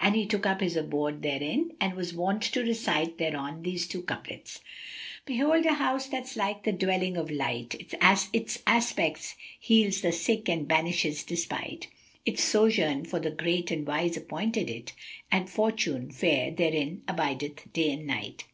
And 0.00 0.16
he 0.16 0.26
took 0.26 0.44
up 0.44 0.60
his 0.60 0.74
abode 0.74 1.22
therein 1.22 1.70
and 1.80 1.94
was 1.94 2.12
wont 2.12 2.42
to 2.42 2.64
recite 2.64 3.16
thereon 3.16 3.62
these 3.62 3.86
two 3.86 4.02
couplets, 4.02 4.58
"Behold 5.24 5.66
a 5.66 5.74
house 5.74 6.08
that's 6.08 6.34
like 6.34 6.64
the 6.64 6.72
Dwelling 6.72 7.16
of 7.16 7.28
Delight; 7.28 7.76
[FN#260] 7.88 8.28
* 8.30 8.32
Its 8.32 8.58
aspect 8.66 9.36
heals 9.60 10.00
the 10.00 10.10
sick 10.10 10.48
and 10.48 10.66
banishes 10.66 11.22
despite. 11.22 11.86
Its 12.26 12.42
sojourn 12.42 13.04
for 13.04 13.20
the 13.20 13.30
great 13.30 13.70
and 13.70 13.86
wise 13.86 14.16
appointed 14.16 14.68
it, 14.68 14.94
* 15.12 15.30
And 15.30 15.48
Fortune 15.48 16.10
fair 16.10 16.50
therein 16.50 17.02
abideth 17.06 17.72
day 17.72 17.92
and 17.92 18.04
night." 18.04 18.46